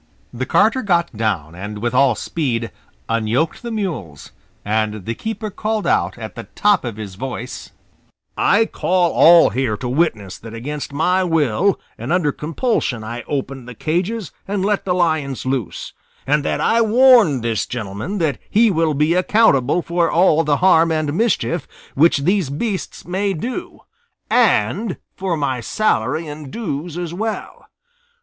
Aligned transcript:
The 0.33 0.47
carter 0.47 0.81
got 0.81 1.15
down 1.15 1.53
and 1.53 1.77
with 1.77 1.93
all 1.93 2.15
speed 2.15 2.71
unyoked 3.07 3.61
the 3.61 3.69
mules, 3.69 4.31
and 4.65 5.05
the 5.05 5.13
keeper 5.13 5.51
called 5.51 5.85
out 5.85 6.17
at 6.17 6.33
the 6.33 6.45
top 6.55 6.83
of 6.83 6.95
his 6.97 7.13
voice, 7.13 7.69
"I 8.35 8.65
call 8.65 9.11
all 9.11 9.51
here 9.51 9.77
to 9.77 9.87
witness 9.87 10.39
that 10.39 10.55
against 10.55 10.91
my 10.91 11.23
will 11.23 11.79
and 11.99 12.11
under 12.11 12.31
compulsion 12.31 13.03
I 13.03 13.21
open 13.27 13.67
the 13.67 13.75
cages 13.75 14.31
and 14.47 14.65
let 14.65 14.85
the 14.85 14.95
lions 14.95 15.45
loose, 15.45 15.93
and 16.25 16.43
that 16.45 16.59
I 16.59 16.81
warn 16.81 17.41
this 17.41 17.67
gentleman 17.67 18.17
that 18.17 18.39
he 18.49 18.71
will 18.71 18.95
be 18.95 19.13
accountable 19.13 19.83
for 19.83 20.09
all 20.09 20.43
the 20.43 20.57
harm 20.57 20.91
and 20.91 21.13
mischief 21.13 21.67
which 21.93 22.17
these 22.23 22.49
beasts 22.49 23.05
may 23.05 23.33
do, 23.33 23.81
and 24.31 24.97
for 25.15 25.37
my 25.37 25.59
salary 25.61 26.25
and 26.27 26.49
dues 26.49 26.97
as 26.97 27.13
well. 27.13 27.67